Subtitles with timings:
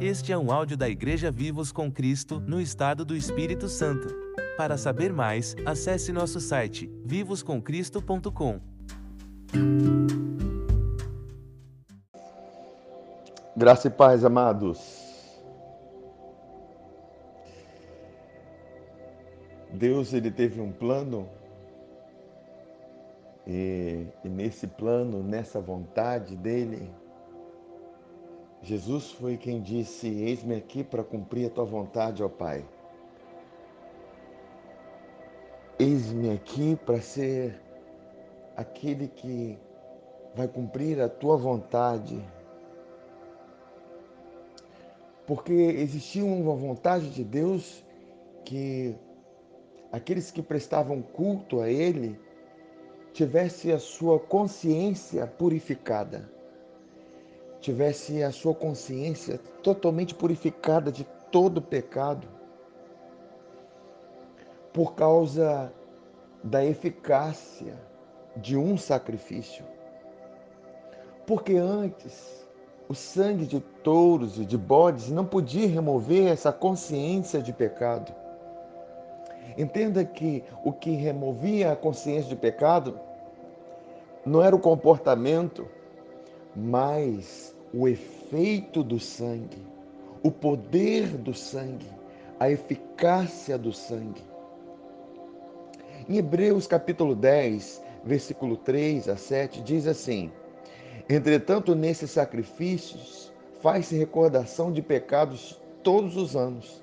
[0.00, 4.08] Este é um áudio da Igreja Vivos com Cristo, no estado do Espírito Santo.
[4.56, 8.60] Para saber mais, acesse nosso site vivoscomcristo.com.
[13.56, 14.78] Graça e paz, amados.
[19.72, 21.28] Deus ele teve um plano
[23.50, 26.88] e, e nesse plano, nessa vontade dele,
[28.62, 32.64] Jesus foi quem disse: Eis-me aqui para cumprir a tua vontade, ó Pai.
[35.80, 37.60] Eis-me aqui para ser
[38.56, 39.58] aquele que
[40.36, 42.24] vai cumprir a tua vontade.
[45.26, 47.82] Porque existia uma vontade de Deus
[48.44, 48.94] que
[49.90, 52.29] aqueles que prestavam culto a Ele
[53.12, 56.28] tivesse a sua consciência purificada
[57.60, 62.26] tivesse a sua consciência totalmente purificada de todo pecado,
[64.72, 65.72] por causa
[66.42, 67.74] da eficácia
[68.36, 69.64] de um sacrifício.
[71.26, 72.46] Porque antes
[72.88, 78.12] o sangue de touros e de bodes não podia remover essa consciência de pecado.
[79.56, 82.98] Entenda que o que removia a consciência de pecado
[84.24, 85.66] não era o comportamento,
[86.54, 89.64] mas o efeito do sangue,
[90.22, 91.86] o poder do sangue,
[92.38, 94.22] a eficácia do sangue.
[96.08, 100.30] Em Hebreus capítulo 10, versículo 3 a 7, diz assim:
[101.08, 106.82] Entretanto, nesses sacrifícios faz-se recordação de pecados todos os anos,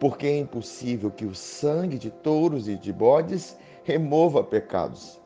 [0.00, 5.20] porque é impossível que o sangue de touros e de bodes remova pecados.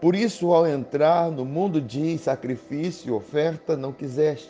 [0.00, 4.48] Por isso, ao entrar no mundo de sacrifício e oferta, não quiseste.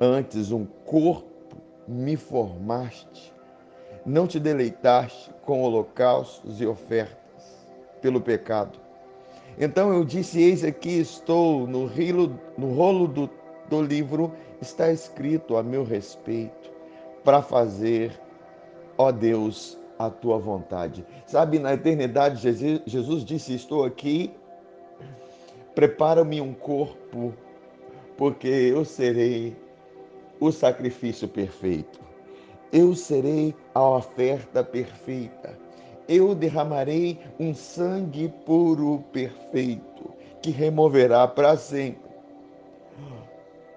[0.00, 1.56] Antes, um corpo
[1.86, 3.32] me formaste.
[4.04, 7.16] Não te deleitaste com holocaustos e ofertas
[8.02, 8.80] pelo pecado.
[9.56, 13.30] Então eu disse: Eis aqui estou, no, rilo, no rolo do,
[13.68, 16.69] do livro está escrito a meu respeito,
[17.24, 18.18] para fazer,
[18.96, 21.04] ó Deus, a tua vontade.
[21.26, 22.40] Sabe, na eternidade,
[22.86, 24.34] Jesus disse: Estou aqui
[25.74, 27.32] Prepara-me um corpo,
[28.16, 29.56] porque eu serei
[30.40, 32.00] o sacrifício perfeito.
[32.72, 35.56] Eu serei a oferta perfeita.
[36.08, 42.09] Eu derramarei um sangue puro perfeito, que removerá para sempre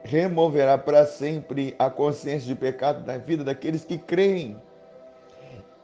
[0.03, 4.57] removerá para sempre a consciência de pecado da vida daqueles que creem.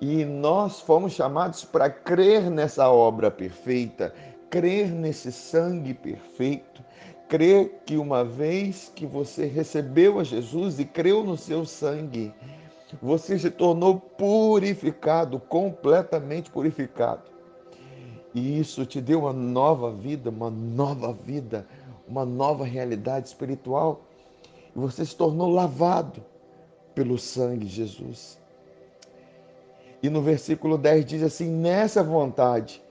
[0.02, 4.13] E nós fomos chamados para crer nessa obra perfeita,
[4.50, 6.84] crer nesse sangue perfeito,
[7.28, 12.34] crer que uma vez que você recebeu a Jesus e creu no seu sangue,
[13.01, 17.24] você se tornou purificado, completamente purificado.
[18.34, 21.68] E isso te deu uma nova vida, uma nova vida,
[22.07, 24.01] uma nova realidade espiritual.
[24.75, 26.24] Você se tornou lavado
[26.94, 28.40] pelo sangue de Jesus.
[30.02, 32.81] E no versículo 10 diz assim: nessa vontade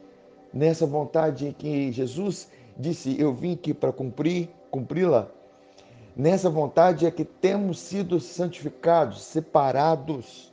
[0.52, 5.28] nessa vontade que Jesus disse: Eu vim aqui para cumprir, cumpri-la.
[6.16, 10.52] Nessa vontade é que temos sido santificados, separados,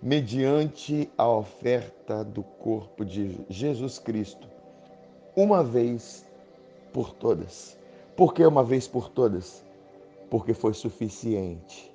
[0.00, 4.46] mediante a oferta do corpo de Jesus Cristo,
[5.34, 6.24] uma vez
[6.92, 7.76] por todas.
[8.16, 9.65] Por que uma vez por todas?
[10.30, 11.94] Porque foi suficiente.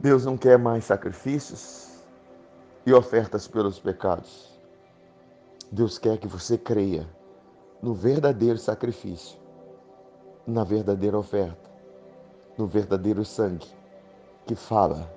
[0.00, 2.04] Deus não quer mais sacrifícios
[2.86, 4.58] e ofertas pelos pecados.
[5.70, 7.08] Deus quer que você creia
[7.82, 9.38] no verdadeiro sacrifício,
[10.46, 11.70] na verdadeira oferta,
[12.56, 13.68] no verdadeiro sangue
[14.46, 15.12] que fala,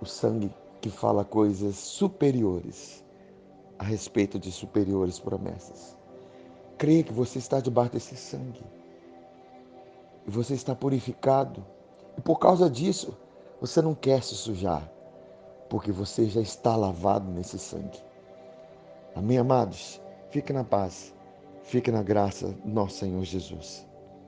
[0.00, 3.04] o sangue que fala coisas superiores
[3.78, 5.96] a respeito de superiores promessas.
[6.76, 8.64] Creia que você está debaixo desse sangue
[10.28, 11.64] e você está purificado.
[12.16, 13.16] E por causa disso,
[13.62, 14.86] você não quer se sujar,
[15.70, 17.98] porque você já está lavado nesse sangue.
[19.16, 19.98] Amém, amados?
[20.30, 21.14] Fique na paz,
[21.62, 23.87] fique na graça do nosso Senhor Jesus.